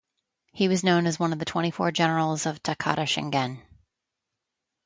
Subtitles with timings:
[0.51, 3.61] He was known as one of the "Twenty-Four Generals of Takeda Shingen".